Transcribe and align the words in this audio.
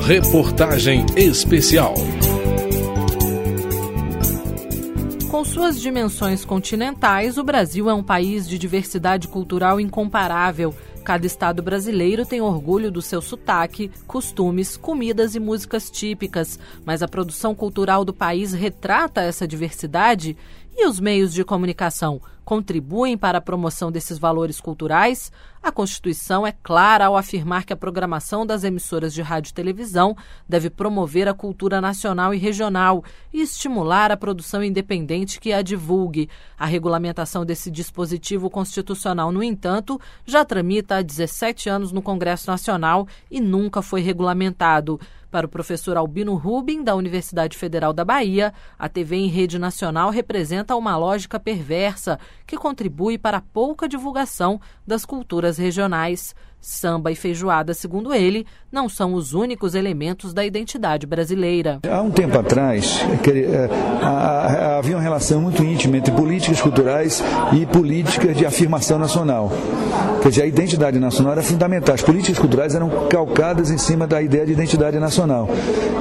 Reportagem 0.00 1.04
Especial. 1.16 1.94
Com 5.30 5.44
suas 5.44 5.80
dimensões 5.80 6.44
continentais, 6.44 7.36
o 7.36 7.44
Brasil 7.44 7.90
é 7.90 7.94
um 7.94 8.02
país 8.02 8.48
de 8.48 8.58
diversidade 8.58 9.28
cultural 9.28 9.80
incomparável. 9.80 10.74
Cada 11.04 11.26
estado 11.26 11.62
brasileiro 11.62 12.24
tem 12.24 12.40
orgulho 12.40 12.90
do 12.90 13.02
seu 13.02 13.20
sotaque, 13.20 13.90
costumes, 14.06 14.76
comidas 14.76 15.34
e 15.34 15.40
músicas 15.40 15.90
típicas, 15.90 16.58
mas 16.84 17.02
a 17.02 17.08
produção 17.08 17.54
cultural 17.54 18.04
do 18.04 18.14
país 18.14 18.52
retrata 18.52 19.20
essa 19.20 19.48
diversidade? 19.48 20.36
E 20.76 20.86
os 20.86 21.00
meios 21.00 21.34
de 21.34 21.44
comunicação 21.44 22.20
contribuem 22.48 23.18
para 23.18 23.36
a 23.36 23.42
promoção 23.42 23.92
desses 23.92 24.18
valores 24.18 24.58
culturais? 24.58 25.30
A 25.62 25.70
Constituição 25.70 26.46
é 26.46 26.52
clara 26.62 27.04
ao 27.04 27.14
afirmar 27.14 27.66
que 27.66 27.74
a 27.74 27.76
programação 27.76 28.46
das 28.46 28.64
emissoras 28.64 29.12
de 29.12 29.20
rádio 29.20 29.50
e 29.50 29.52
televisão 29.52 30.16
deve 30.48 30.70
promover 30.70 31.28
a 31.28 31.34
cultura 31.34 31.78
nacional 31.78 32.32
e 32.32 32.38
regional 32.38 33.04
e 33.34 33.42
estimular 33.42 34.10
a 34.10 34.16
produção 34.16 34.64
independente 34.64 35.38
que 35.38 35.52
a 35.52 35.60
divulgue. 35.60 36.30
A 36.58 36.64
regulamentação 36.64 37.44
desse 37.44 37.70
dispositivo 37.70 38.48
constitucional, 38.48 39.30
no 39.30 39.42
entanto, 39.42 40.00
já 40.24 40.42
tramita 40.42 40.96
há 40.96 41.02
17 41.02 41.68
anos 41.68 41.92
no 41.92 42.00
Congresso 42.00 42.50
Nacional 42.50 43.06
e 43.30 43.42
nunca 43.42 43.82
foi 43.82 44.00
regulamentado. 44.00 44.98
Para 45.30 45.44
o 45.44 45.48
professor 45.48 45.98
Albino 45.98 46.34
Rubin, 46.36 46.82
da 46.82 46.94
Universidade 46.94 47.54
Federal 47.58 47.92
da 47.92 48.02
Bahia, 48.02 48.52
a 48.78 48.88
TV 48.88 49.16
em 49.16 49.26
rede 49.26 49.58
nacional 49.58 50.08
representa 50.08 50.74
uma 50.74 50.96
lógica 50.96 51.38
perversa 51.38 52.18
que 52.46 52.56
contribui 52.56 53.18
para 53.18 53.38
a 53.38 53.42
pouca 53.42 53.88
divulgação 53.88 54.60
das 54.86 55.04
culturas 55.04 55.58
regionais. 55.58 56.34
Samba 56.60 57.12
e 57.12 57.14
feijoada, 57.14 57.72
segundo 57.72 58.12
ele, 58.12 58.44
não 58.70 58.88
são 58.88 59.14
os 59.14 59.32
únicos 59.32 59.76
elementos 59.76 60.34
da 60.34 60.44
identidade 60.44 61.06
brasileira. 61.06 61.78
Há 61.88 62.02
um 62.02 62.10
tempo 62.10 62.36
atrás, 62.36 63.00
eh, 63.24 63.68
havia 64.76 64.96
uma 64.96 65.02
relação 65.02 65.40
muito 65.40 65.62
íntima 65.62 65.98
entre 65.98 66.10
políticas 66.10 66.60
culturais 66.60 67.22
e 67.52 67.64
políticas 67.64 68.36
de 68.36 68.44
afirmação 68.44 68.98
nacional. 68.98 69.52
Quer 70.20 70.30
dizer, 70.30 70.42
a 70.42 70.46
identidade 70.46 70.98
nacional 70.98 71.32
era 71.34 71.42
fundamental. 71.42 71.94
As 71.94 72.02
políticas 72.02 72.40
culturais 72.40 72.74
eram 72.74 73.06
calcadas 73.08 73.70
em 73.70 73.78
cima 73.78 74.04
da 74.04 74.20
ideia 74.20 74.44
de 74.44 74.52
identidade 74.52 74.98
nacional. 74.98 75.48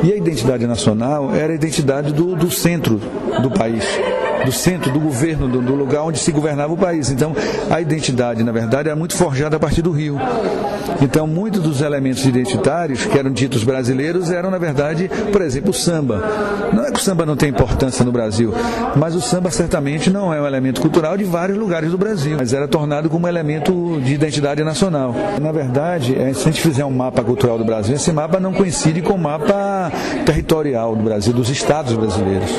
E 0.03 0.11
a 0.11 0.15
identidade 0.15 0.65
nacional 0.65 1.35
era 1.35 1.53
a 1.53 1.55
identidade 1.55 2.11
do, 2.11 2.35
do 2.35 2.49
centro 2.49 2.99
do 3.41 3.51
país 3.51 3.85
do 4.47 4.51
centro, 4.53 4.89
do 4.89 4.99
governo, 4.99 5.45
do, 5.45 5.61
do, 5.61 5.75
lugar 5.75 6.03
onde 6.03 6.19
se 6.19 6.31
governava 6.31 6.71
o 6.71 6.77
país. 6.77 7.11
Então, 7.11 7.35
a 7.69 7.81
identidade, 7.81 8.43
na 8.43 8.51
verdade, 8.53 8.87
era 8.87 8.95
muito 8.95 9.13
forjada 9.13 9.57
a 9.57 9.59
partir 9.59 9.81
do 9.81 9.91
Rio. 9.91 10.17
Então, 11.01 11.27
muitos 11.27 11.61
dos 11.61 11.81
elementos 11.81 12.25
identitários 12.25 13.05
que 13.05 13.19
eram 13.19 13.29
ditos 13.29 13.65
brasileiros 13.65 14.31
eram, 14.31 14.49
na 14.49 14.57
verdade, 14.57 15.11
por 15.33 15.41
exemplo, 15.41 15.71
o 15.71 15.73
samba. 15.73 16.23
Não 16.71 16.85
é 16.85 16.91
que 16.91 16.97
o 16.97 17.03
samba 17.03 17.25
não 17.25 17.35
tem 17.35 17.49
importância 17.49 18.05
no 18.05 18.11
Brasil, 18.11 18.53
mas 18.95 19.15
o 19.15 19.21
samba 19.21 19.51
certamente 19.51 20.09
não 20.09 20.33
é 20.33 20.41
um 20.41 20.47
elemento 20.47 20.79
cultural 20.79 21.17
de 21.17 21.25
vários 21.25 21.57
lugares 21.57 21.91
do 21.91 21.97
Brasil, 21.97 22.37
mas 22.39 22.53
era 22.53 22.69
tornado 22.69 23.09
como 23.09 23.27
elemento 23.27 23.99
de 24.01 24.13
identidade 24.13 24.63
nacional. 24.63 25.13
Na 25.41 25.51
verdade, 25.51 26.15
é, 26.15 26.33
se 26.33 26.41
a 26.41 26.51
gente 26.51 26.61
fizer 26.61 26.85
um 26.85 26.91
mapa 26.91 27.21
cultural 27.21 27.57
do 27.57 27.65
Brasil, 27.65 27.95
esse 27.95 28.13
mapa 28.13 28.39
não 28.39 28.53
coincide 28.53 29.01
com 29.01 29.13
o 29.13 29.19
mapa 29.19 29.91
territorial 30.25 30.95
do 30.95 31.03
Brasil, 31.03 31.33
dos 31.33 31.49
estados 31.49 31.93
brasileiros. 31.93 32.51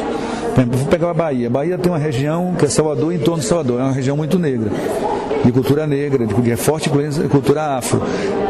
Vou 0.67 0.87
pegar 0.87 1.11
a 1.11 1.15
Bahia. 1.15 1.49
Bahia 1.49 1.79
tem 1.79 1.91
uma 1.91 1.99
região 1.99 2.55
que 2.59 2.65
é 2.65 2.69
Salvador 2.69 3.13
em 3.13 3.19
torno 3.19 3.41
de 3.41 3.47
Salvador. 3.47 3.81
É 3.81 3.85
uma 3.85 3.93
região 3.93 4.17
muito 4.17 4.39
negra. 4.39 4.71
De 5.45 5.53
cultura 5.53 5.87
negra, 5.87 6.27
de 6.27 6.57
forte 6.57 6.91
cultura 6.91 7.77
afro. 7.77 8.03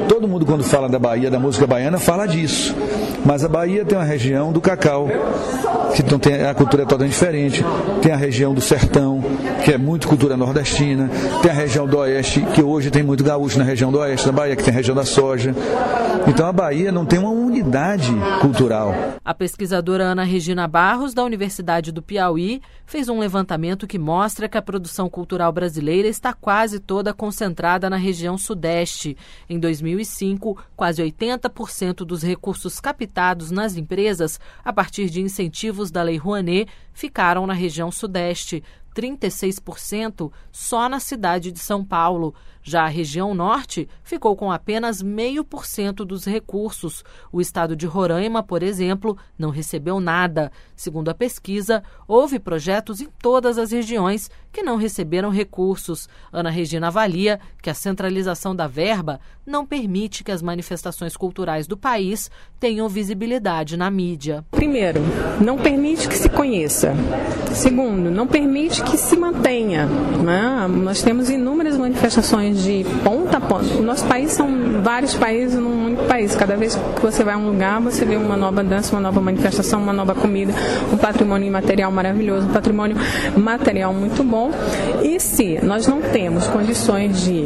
Todo 0.08 0.26
mundo, 0.26 0.46
quando 0.46 0.64
fala 0.64 0.88
da 0.88 0.98
Bahia, 0.98 1.30
da 1.30 1.38
música 1.38 1.66
baiana, 1.66 1.98
fala 1.98 2.26
disso. 2.26 2.74
Mas 3.24 3.44
a 3.44 3.48
Bahia 3.48 3.84
tem 3.84 3.98
uma 3.98 4.04
região 4.04 4.52
do 4.52 4.60
cacau, 4.60 5.06
que 5.94 6.00
então 6.00 6.18
tem, 6.18 6.46
a 6.46 6.54
cultura 6.54 6.84
é 6.84 6.86
totalmente 6.86 7.12
diferente. 7.12 7.62
Tem 8.00 8.10
a 8.10 8.16
região 8.16 8.54
do 8.54 8.60
sertão, 8.60 9.22
que 9.64 9.72
é 9.72 9.76
muito 9.76 10.08
cultura 10.08 10.36
nordestina. 10.36 11.10
Tem 11.42 11.50
a 11.50 11.54
região 11.54 11.86
do 11.86 11.98
oeste, 11.98 12.40
que 12.54 12.62
hoje 12.62 12.90
tem 12.90 13.02
muito 13.02 13.22
gaúcho 13.22 13.58
na 13.58 13.64
região 13.64 13.92
do 13.92 13.98
oeste 13.98 14.26
da 14.26 14.32
Bahia, 14.32 14.56
que 14.56 14.64
tem 14.64 14.72
a 14.72 14.76
região 14.76 14.94
da 14.94 15.04
soja. 15.04 15.54
Então 16.26 16.46
a 16.46 16.52
Bahia 16.52 16.90
não 16.90 17.04
tem 17.04 17.18
uma 17.18 17.30
cultural. 18.40 18.94
A 19.24 19.34
pesquisadora 19.34 20.04
Ana 20.04 20.24
Regina 20.24 20.66
Barros, 20.66 21.14
da 21.14 21.24
Universidade 21.24 21.92
do 21.92 22.02
Piauí, 22.02 22.62
fez 22.86 23.08
um 23.08 23.18
levantamento 23.18 23.86
que 23.86 23.98
mostra 23.98 24.48
que 24.48 24.56
a 24.56 24.62
produção 24.62 25.08
cultural 25.08 25.52
brasileira 25.52 26.08
está 26.08 26.32
quase 26.32 26.80
toda 26.80 27.12
concentrada 27.12 27.90
na 27.90 27.96
região 27.96 28.38
sudeste. 28.38 29.16
Em 29.48 29.58
2005, 29.58 30.56
quase 30.76 31.02
80% 31.02 32.04
dos 32.04 32.22
recursos 32.22 32.80
captados 32.80 33.50
nas 33.50 33.76
empresas 33.76 34.40
a 34.64 34.72
partir 34.72 35.10
de 35.10 35.20
incentivos 35.20 35.90
da 35.90 36.02
Lei 36.02 36.16
Rouanet 36.16 36.68
ficaram 36.92 37.46
na 37.46 37.54
região 37.54 37.90
sudeste. 37.90 38.62
36% 38.98 40.32
só 40.50 40.88
na 40.88 40.98
cidade 40.98 41.52
de 41.52 41.60
São 41.60 41.84
Paulo. 41.84 42.34
Já 42.60 42.82
a 42.82 42.88
região 42.88 43.32
norte 43.32 43.88
ficou 44.02 44.34
com 44.36 44.50
apenas 44.50 45.00
meio 45.00 45.44
por 45.44 45.64
cento 45.64 46.04
dos 46.04 46.24
recursos. 46.24 47.04
O 47.32 47.40
estado 47.40 47.76
de 47.76 47.86
Roraima, 47.86 48.42
por 48.42 48.62
exemplo, 48.62 49.16
não 49.38 49.50
recebeu 49.50 50.00
nada. 50.00 50.50
Segundo 50.74 51.08
a 51.08 51.14
pesquisa, 51.14 51.82
houve 52.08 52.40
projetos 52.40 53.00
em 53.00 53.08
todas 53.22 53.56
as 53.56 53.70
regiões 53.70 54.28
que 54.52 54.62
não 54.62 54.76
receberam 54.76 55.30
recursos. 55.30 56.08
Ana 56.32 56.50
Regina 56.50 56.88
avalia 56.88 57.38
que 57.62 57.70
a 57.70 57.74
centralização 57.74 58.54
da 58.54 58.66
verba 58.66 59.20
não 59.48 59.66
permite 59.66 60.22
que 60.22 60.30
as 60.30 60.42
manifestações 60.42 61.16
culturais 61.16 61.66
do 61.66 61.76
país 61.76 62.30
tenham 62.60 62.88
visibilidade 62.88 63.76
na 63.76 63.90
mídia. 63.90 64.44
Primeiro, 64.50 65.00
não 65.40 65.56
permite 65.56 66.08
que 66.08 66.16
se 66.16 66.28
conheça. 66.28 66.94
Segundo, 67.52 68.10
não 68.10 68.26
permite 68.26 68.82
que 68.82 68.96
se 68.96 69.16
mantenha. 69.16 69.86
Né? 69.86 70.66
Nós 70.68 71.02
temos 71.02 71.30
inúmeras 71.30 71.76
manifestações 71.76 72.62
de 72.62 72.84
ponta 73.02 73.38
a 73.38 73.40
ponta. 73.40 73.74
O 73.74 73.82
nosso 73.82 74.04
país 74.06 74.32
são 74.32 74.82
vários 74.82 75.14
países 75.14 75.58
num 75.58 75.86
único 75.86 76.04
país. 76.04 76.34
Cada 76.36 76.56
vez 76.56 76.76
que 76.76 77.00
você 77.00 77.24
vai 77.24 77.34
a 77.34 77.38
um 77.38 77.50
lugar, 77.50 77.80
você 77.80 78.04
vê 78.04 78.16
uma 78.16 78.36
nova 78.36 78.62
dança, 78.62 78.94
uma 78.94 79.00
nova 79.00 79.20
manifestação, 79.20 79.80
uma 79.80 79.92
nova 79.92 80.14
comida, 80.14 80.52
um 80.92 80.96
patrimônio 80.96 81.46
imaterial 81.46 81.90
maravilhoso, 81.90 82.46
um 82.46 82.52
patrimônio 82.52 82.96
material 83.36 83.94
muito 83.94 84.22
bom. 84.22 84.50
E 85.02 85.18
se 85.18 85.58
nós 85.64 85.86
não 85.86 86.02
temos 86.02 86.46
condições 86.48 87.22
de 87.22 87.44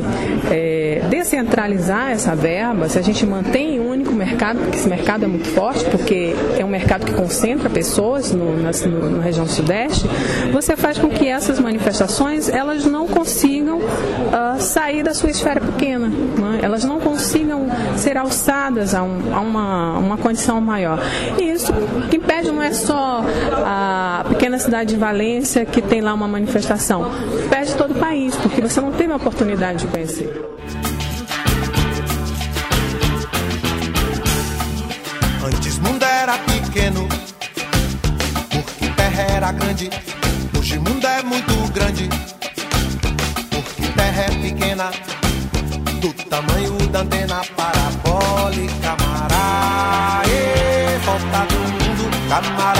é, 0.50 1.02
descentralizar 1.08 1.91
essa 2.10 2.34
verba, 2.34 2.88
se 2.88 2.98
a 2.98 3.02
gente 3.02 3.26
mantém 3.26 3.80
um 3.80 3.90
único 3.90 4.12
mercado, 4.12 4.58
porque 4.58 4.76
esse 4.76 4.88
mercado 4.88 5.24
é 5.24 5.28
muito 5.28 5.48
forte, 5.48 5.84
porque 5.86 6.34
é 6.58 6.64
um 6.64 6.68
mercado 6.68 7.04
que 7.04 7.12
concentra 7.12 7.68
pessoas 7.68 8.32
no, 8.32 8.56
na, 8.56 8.70
no, 8.70 9.10
na 9.18 9.22
região 9.22 9.46
sudeste, 9.46 10.06
você 10.52 10.76
faz 10.76 10.98
com 10.98 11.08
que 11.08 11.26
essas 11.26 11.58
manifestações 11.58 12.48
elas 12.48 12.84
não 12.84 13.06
consigam 13.06 13.78
uh, 13.78 14.60
sair 14.60 14.92
sair 14.92 15.02
da 15.02 15.14
sua 15.14 15.30
esfera 15.30 15.60
pequena, 15.60 16.08
né? 16.08 16.60
elas 16.62 16.84
não 16.84 17.00
consigam 17.00 17.66
ser 17.96 18.16
alçadas 18.18 18.94
a, 18.94 19.02
um, 19.02 19.34
a 19.34 19.40
uma, 19.40 19.98
uma 19.98 20.18
condição 20.18 20.60
maior. 20.60 20.98
E 21.38 21.50
isso 21.50 21.72
que 22.10 22.16
impede 22.16 22.50
não 22.50 22.62
é 22.62 22.72
só 22.72 23.24
a 23.64 24.24
pequena 24.28 24.58
cidade 24.58 24.94
de 24.94 25.00
Valência 25.00 25.64
que 25.64 25.80
tem 25.80 26.00
lá 26.00 26.12
uma 26.12 26.28
manifestação, 26.28 27.10
impede 27.46 27.74
todo 27.74 27.92
o 27.92 27.98
país, 27.98 28.36
porque 28.36 28.60
você 28.60 28.80
não 28.80 28.92
teve 28.92 29.12
a 29.12 29.16
oportunidade 29.16 29.80
de 29.80 29.86
conhecer. 29.86 30.52
Pequeno, 36.72 37.06
porque 38.50 38.88
terra 38.96 39.22
era 39.22 39.52
grande. 39.52 39.90
Hoje 40.58 40.78
mundo 40.78 41.06
é 41.06 41.22
muito 41.22 41.72
grande 41.72 42.08
terra 43.94 44.22
é 44.22 44.30
pequena, 44.30 44.90
do 46.00 46.12
tamanho 46.24 46.76
da 46.88 47.00
antena 47.00 47.42
parabólica, 47.56 48.96
mará, 49.04 50.22
e 50.26 50.98
volta 51.04 51.46
do 51.46 51.58
mundo, 51.58 52.28
camará. 52.28 52.71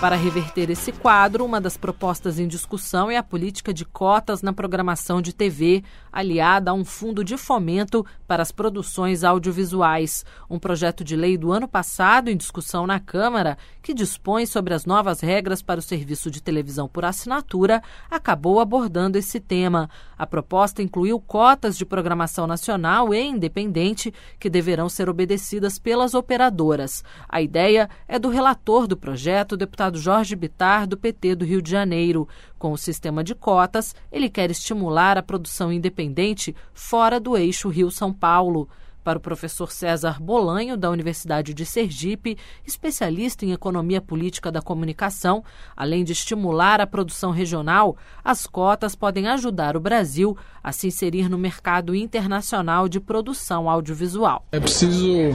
Para 0.00 0.14
reverter 0.14 0.70
esse 0.70 0.92
quadro, 0.92 1.44
uma 1.44 1.60
das 1.60 1.76
propostas 1.76 2.38
em 2.38 2.46
discussão 2.46 3.10
é 3.10 3.16
a 3.16 3.22
política 3.22 3.74
de 3.74 3.84
cotas 3.84 4.42
na 4.42 4.52
programação 4.52 5.20
de 5.20 5.32
TV, 5.32 5.82
aliada 6.12 6.70
a 6.70 6.74
um 6.74 6.84
fundo 6.84 7.24
de 7.24 7.36
fomento 7.36 8.06
para 8.24 8.40
as 8.40 8.52
produções 8.52 9.24
audiovisuais. 9.24 10.24
Um 10.48 10.56
projeto 10.56 11.02
de 11.02 11.16
lei 11.16 11.36
do 11.36 11.50
ano 11.50 11.66
passado, 11.66 12.30
em 12.30 12.36
discussão 12.36 12.86
na 12.86 13.00
Câmara, 13.00 13.58
que 13.82 13.92
dispõe 13.92 14.46
sobre 14.46 14.72
as 14.72 14.86
novas 14.86 15.18
regras 15.18 15.62
para 15.62 15.80
o 15.80 15.82
serviço 15.82 16.30
de 16.30 16.40
televisão 16.40 16.86
por 16.86 17.04
assinatura, 17.04 17.82
acabou 18.08 18.60
abordando 18.60 19.18
esse 19.18 19.40
tema. 19.40 19.90
A 20.16 20.24
proposta 20.24 20.80
incluiu 20.80 21.18
cotas 21.18 21.76
de 21.76 21.84
programação 21.84 22.46
nacional 22.46 23.12
e 23.12 23.20
independente 23.20 24.14
que 24.38 24.48
deverão 24.48 24.88
ser 24.88 25.08
obedecidas 25.08 25.76
pelas 25.76 26.14
operadoras. 26.14 27.02
A 27.28 27.42
ideia 27.42 27.90
é 28.06 28.16
do 28.16 28.28
relator 28.28 28.86
do 28.86 28.96
projeto, 28.96 29.56
deputado 29.56 29.87
deputado 29.88 29.98
Jorge 29.98 30.36
Bitar, 30.36 30.86
do 30.86 30.96
PT 30.96 31.34
do 31.34 31.44
Rio 31.44 31.62
de 31.62 31.70
Janeiro. 31.70 32.28
Com 32.58 32.72
o 32.72 32.78
sistema 32.78 33.24
de 33.24 33.34
cotas, 33.34 33.94
ele 34.12 34.28
quer 34.28 34.50
estimular 34.50 35.16
a 35.16 35.22
produção 35.22 35.72
independente 35.72 36.54
fora 36.72 37.18
do 37.18 37.36
eixo 37.36 37.68
Rio-São 37.68 38.12
Paulo. 38.12 38.68
Para 39.08 39.16
o 39.16 39.22
professor 39.22 39.72
César 39.72 40.20
Bolanho, 40.20 40.76
da 40.76 40.90
Universidade 40.90 41.54
de 41.54 41.64
Sergipe, 41.64 42.36
especialista 42.66 43.42
em 43.42 43.52
economia 43.52 44.02
política 44.02 44.52
da 44.52 44.60
comunicação, 44.60 45.42
além 45.74 46.04
de 46.04 46.12
estimular 46.12 46.78
a 46.78 46.86
produção 46.86 47.30
regional, 47.30 47.96
as 48.22 48.46
cotas 48.46 48.94
podem 48.94 49.26
ajudar 49.28 49.78
o 49.78 49.80
Brasil 49.80 50.36
a 50.62 50.72
se 50.72 50.88
inserir 50.88 51.26
no 51.30 51.38
mercado 51.38 51.94
internacional 51.94 52.86
de 52.86 53.00
produção 53.00 53.70
audiovisual. 53.70 54.44
É 54.52 54.60
preciso 54.60 55.34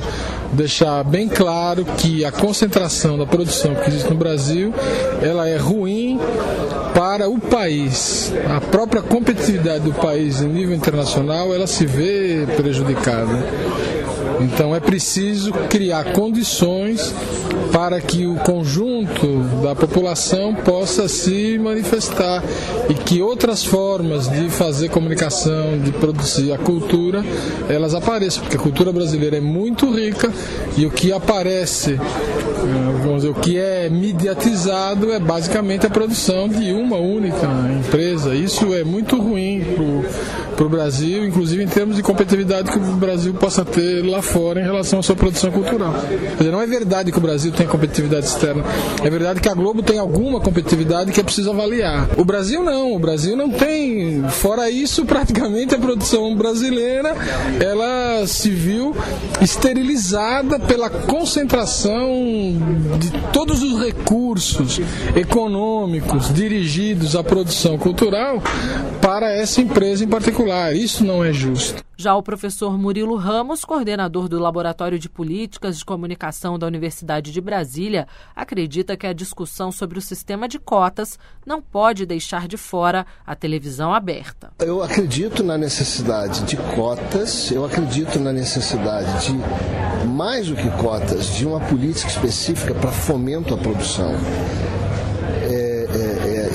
deixar 0.52 1.04
bem 1.04 1.28
claro 1.28 1.84
que 1.84 2.24
a 2.24 2.32
concentração 2.32 3.18
da 3.18 3.26
produção 3.26 3.74
que 3.74 3.88
existe 3.88 4.08
no 4.08 4.16
Brasil, 4.16 4.72
ela 5.20 5.50
é 5.50 5.58
ruim 5.58 6.20
país. 7.54 8.34
A 8.50 8.60
própria 8.60 9.04
competitividade 9.04 9.84
do 9.84 9.94
país 9.94 10.42
em 10.42 10.48
nível 10.48 10.76
internacional, 10.76 11.54
ela 11.54 11.68
se 11.68 11.86
vê 11.86 12.48
prejudicada. 12.58 13.46
Então 14.42 14.76
é 14.76 14.80
preciso 14.80 15.54
criar 15.70 16.14
condições 16.14 16.83
para 17.72 18.00
que 18.00 18.26
o 18.26 18.36
conjunto 18.36 19.40
da 19.64 19.76
população 19.76 20.54
possa 20.54 21.08
se 21.08 21.58
manifestar 21.58 22.44
e 22.90 22.94
que 22.94 23.22
outras 23.22 23.64
formas 23.64 24.30
de 24.30 24.50
fazer 24.50 24.90
comunicação, 24.90 25.80
de 25.80 25.92
produzir 25.92 26.52
a 26.52 26.58
cultura, 26.58 27.24
elas 27.68 27.96
apareçam, 27.96 28.44
porque 28.44 28.58
a 28.58 28.60
cultura 28.60 28.92
brasileira 28.92 29.38
é 29.38 29.42
muito 29.42 29.92
rica 29.92 30.32
e 30.78 30.86
o 30.86 30.92
que 30.92 31.12
aparece, 31.12 31.94
eh, 31.94 32.00
vamos 33.02 33.24
dizer, 33.24 33.30
o 33.30 33.36
que 33.36 33.58
é 33.58 33.90
mediatizado 33.90 35.12
é 35.12 35.20
basicamente 35.20 35.86
a 35.86 35.90
produção 35.90 36.48
de 36.48 36.72
uma 36.74 36.98
única 36.98 37.48
empresa. 37.80 38.36
Isso 38.36 38.74
é 38.74 38.84
muito 38.84 39.18
ruim 39.18 39.64
para 40.56 40.66
o 40.66 40.70
Brasil, 40.70 41.26
inclusive 41.26 41.64
em 41.64 41.68
termos 41.68 41.96
de 41.96 42.04
competitividade 42.04 42.72
que 42.72 42.78
o 42.78 42.82
Brasil 42.96 43.34
possa 43.34 43.66
ter 43.66 44.06
lá 44.06 44.22
fora 44.22 44.62
em 44.62 44.64
relação 44.64 45.00
à 45.00 45.04
sua 45.04 45.16
produção 45.16 45.52
cultural. 45.52 45.94
Quer 46.08 46.38
dizer, 46.38 46.52
não 46.52 46.62
é 46.62 46.68
verdade 46.84 47.14
que 47.14 47.18
o 47.18 47.22
Brasil 47.22 47.52
tem 47.52 47.66
competitividade 47.66 48.26
externa, 48.26 48.62
é 49.02 49.10
verdade 49.10 49.40
que 49.40 49.48
a 49.48 49.54
Globo 49.54 49.82
tem 49.82 49.98
alguma 49.98 50.42
competitividade 50.42 51.14
que 51.14 51.20
é 51.20 51.24
preciso 51.24 51.50
avaliar. 51.50 52.10
O 52.18 52.26
Brasil 52.26 52.62
não, 52.62 52.94
o 52.94 53.00
Brasil 53.00 53.38
não 53.38 53.50
tem. 53.50 54.22
Fora 54.30 54.70
isso, 54.70 55.06
praticamente 55.08 55.74
a 55.74 55.80
produção 55.80 56.36
brasileira 56.36 57.16
ela 57.60 58.28
se 58.28 58.50
viu 58.50 58.94
esterilizada 59.42 60.60
pela 60.60 60.90
concentração 60.90 62.12
de 63.00 63.12
todos 63.32 63.64
os 63.64 63.82
recursos 63.82 64.82
econômicos 65.16 66.34
dirigidos 66.34 67.16
à 67.16 67.24
produção 67.24 67.78
cultural 67.78 68.42
para 69.02 69.32
essa 69.32 69.62
empresa 69.62 70.04
em 70.04 70.08
particular. 70.08 70.76
Isso 70.76 71.04
não 71.04 71.24
é 71.24 71.32
justo. 71.32 71.82
Já 72.04 72.18
o 72.18 72.22
professor 72.22 72.78
Murilo 72.78 73.16
Ramos, 73.16 73.64
coordenador 73.64 74.28
do 74.28 74.38
Laboratório 74.38 75.00
de 75.00 75.08
Políticas 75.08 75.78
de 75.78 75.86
Comunicação 75.86 76.60
da 76.60 76.68
Universidade 76.68 77.32
de 77.32 77.40
Brasília, 77.40 78.10
acredita 78.36 78.98
que 78.98 79.08
a 79.08 79.14
discussão 79.14 79.72
sobre 79.72 79.98
o 79.98 80.02
sistema 80.02 80.46
de 80.46 80.60
cotas 80.60 81.18
não 81.46 81.62
pode 81.62 82.06
deixar 82.06 82.46
de 82.46 82.58
fora 82.58 83.06
a 83.26 83.38
televisão 83.38 83.94
aberta. 83.94 84.52
Eu 84.60 84.84
acredito 84.84 85.46
na 85.46 85.58
necessidade 85.58 86.44
de 86.44 86.58
cotas, 86.76 87.50
eu 87.50 87.64
acredito 87.64 88.20
na 88.20 88.34
necessidade 88.34 89.26
de, 89.26 90.06
mais 90.06 90.48
do 90.48 90.58
que 90.58 90.70
cotas, 90.72 91.28
de 91.38 91.46
uma 91.46 91.62
política 91.62 92.10
específica 92.10 92.74
para 92.74 92.92
fomento 92.92 93.54
à 93.54 93.58
produção. 93.58 94.12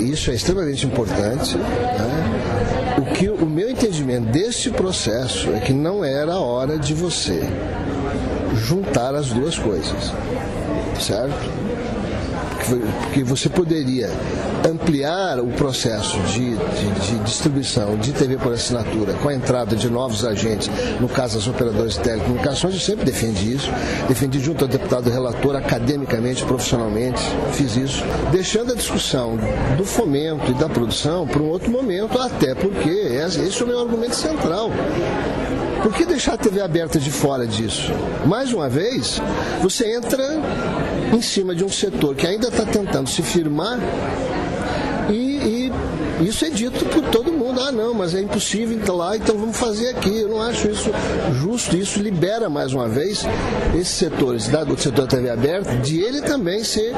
Isso 0.01 0.31
é 0.31 0.35
extremamente 0.35 0.87
importante. 0.87 1.57
Né? 1.57 2.99
O 2.99 3.15
que 3.15 3.29
o 3.29 3.47
meu 3.47 3.71
entendimento 3.71 4.27
deste 4.31 4.71
processo 4.71 5.53
é 5.53 5.61
que 5.61 5.73
não 5.73 6.05
era 6.05 6.33
a 6.33 6.41
hora 6.41 6.79
de 6.79 6.95
você 6.95 7.41
juntar 8.55 9.15
as 9.15 9.29
duas 9.29 9.59
coisas, 9.59 10.13
certo? 11.01 11.51
Porque 12.67 13.23
você 13.23 13.49
poderia 13.49 14.11
ampliar 14.69 15.41
o 15.41 15.49
processo 15.49 16.19
de, 16.21 16.57
de, 16.57 16.91
de, 17.07 17.19
distribuição 17.25 17.97
de 17.97 18.13
TV 18.13 18.37
por 18.37 18.53
assinatura 18.53 19.15
com 19.15 19.29
a 19.29 19.35
entrada 19.35 19.75
de 19.77 19.89
novos 19.89 20.25
agentes, 20.25 20.69
no 21.01 21.09
caso 21.09 21.37
das 21.37 21.47
operadoras 21.47 21.95
de 21.95 22.01
telecomunicações, 22.01 22.75
eu 22.75 22.81
sempre 22.81 23.05
defendi 23.05 23.55
isso, 23.55 23.71
defendi 24.09 24.41
junto 24.41 24.65
ao 24.65 24.69
deputado 24.69 25.09
relator, 25.09 25.57
academicamente, 25.57 26.45
profissionalmente, 26.45 27.23
fiz 27.53 27.77
isso, 27.77 28.05
deixando 28.31 28.73
a 28.73 28.77
discussão 28.77 29.39
do 29.77 29.85
fomento 29.85 30.51
e 30.51 30.55
da 30.55 30.69
produção 30.69 31.27
para 31.27 31.43
um 31.43 31.49
outro 31.49 31.71
momento, 31.71 32.19
até 32.19 32.55
porque 32.55 32.89
esse 32.89 33.61
é 33.61 33.65
o 33.65 33.69
meu 33.69 33.81
argumento 33.81 34.15
central. 34.15 34.71
Por 35.83 35.95
que 35.95 36.05
deixar 36.05 36.35
a 36.35 36.37
TV 36.37 36.61
aberta 36.61 36.99
de 36.99 37.11
fora 37.11 37.47
disso? 37.47 37.93
Mais 38.27 38.53
uma 38.53 38.69
vez, 38.69 39.21
você 39.63 39.95
entra 39.95 40.19
em 41.13 41.21
cima 41.21 41.55
de 41.55 41.65
um 41.65 41.69
setor 41.69 42.15
que 42.15 42.27
ainda 42.27 42.49
está 42.49 42.65
tentando 42.65 43.09
se 43.09 43.23
firmar 43.23 43.79
e, 45.11 45.71
e 46.21 46.29
isso 46.29 46.45
é 46.45 46.51
dito 46.51 46.85
por 46.87 47.03
todo 47.11 47.33
mundo. 47.33 47.38
Ah, 47.59 47.73
não, 47.73 47.93
mas 47.93 48.15
é 48.15 48.21
impossível 48.21 48.79
entrar 48.79 48.95
lá, 48.95 49.17
então 49.17 49.37
vamos 49.37 49.57
fazer 49.57 49.91
aqui. 49.91 50.21
Eu 50.21 50.29
não 50.29 50.41
acho 50.41 50.69
isso 50.69 50.91
justo. 51.35 51.77
Isso 51.77 52.01
libera, 52.01 52.49
mais 52.49 52.73
uma 52.73 52.89
vez, 52.89 53.25
esses 53.75 53.89
setores 53.89 54.49
do 54.49 54.79
setor 54.79 55.03
da 55.03 55.07
TV 55.07 55.29
aberta, 55.29 55.77
de 55.79 55.99
ele 56.01 56.23
também 56.23 56.63
ser 56.63 56.95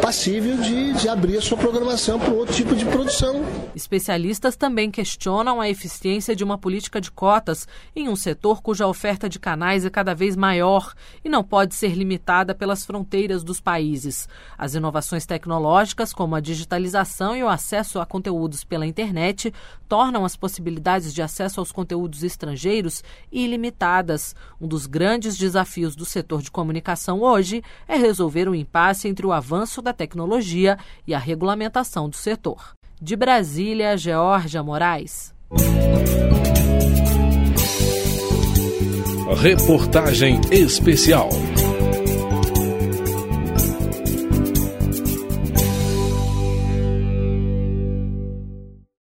passível 0.00 0.58
de, 0.58 0.92
de 0.92 1.08
abrir 1.08 1.38
a 1.38 1.40
sua 1.40 1.56
programação 1.56 2.18
para 2.18 2.32
outro 2.32 2.54
tipo 2.54 2.76
de 2.76 2.84
produção. 2.84 3.42
Especialistas 3.74 4.54
também 4.54 4.90
questionam 4.90 5.60
a 5.60 5.68
eficiência 5.68 6.36
de 6.36 6.44
uma 6.44 6.58
política 6.58 7.00
de 7.00 7.10
cotas 7.10 7.66
em 7.96 8.08
um 8.08 8.14
setor 8.14 8.60
cuja 8.60 8.86
oferta 8.86 9.28
de 9.28 9.38
canais 9.38 9.84
é 9.84 9.90
cada 9.90 10.14
vez 10.14 10.36
maior 10.36 10.92
e 11.24 11.28
não 11.28 11.42
pode 11.42 11.74
ser 11.74 11.94
limitada 11.94 12.54
pelas 12.54 12.84
fronteiras 12.84 13.42
dos 13.42 13.60
países. 13.60 14.28
As 14.58 14.74
inovações 14.74 15.24
tecnológicas, 15.24 16.12
como 16.12 16.34
a 16.34 16.40
digitalização 16.40 17.34
e 17.34 17.42
o 17.42 17.48
acesso 17.48 17.98
a 17.98 18.06
conteúdos 18.06 18.62
pela 18.62 18.86
internet, 18.86 19.52
tornam 19.88 20.24
as 20.24 20.36
possibilidades 20.36 21.14
de 21.14 21.22
acesso 21.22 21.60
aos 21.60 21.72
conteúdos 21.72 22.22
estrangeiros 22.22 23.02
ilimitadas. 23.30 24.34
Um 24.60 24.66
dos 24.66 24.86
grandes 24.86 25.36
desafios 25.36 25.94
do 25.94 26.04
setor 26.04 26.42
de 26.42 26.50
comunicação 26.50 27.20
hoje 27.22 27.62
é 27.86 27.96
resolver 27.96 28.48
o 28.48 28.54
impasse 28.54 29.08
entre 29.08 29.26
o 29.26 29.32
avanço 29.32 29.80
da 29.80 29.92
tecnologia 29.92 30.78
e 31.06 31.14
a 31.14 31.18
regulamentação 31.18 32.08
do 32.08 32.16
setor. 32.16 32.74
De 33.00 33.16
Brasília, 33.16 33.96
Georgia 33.96 34.62
Moraes. 34.62 35.34
Reportagem 39.36 40.40
especial. 40.50 41.28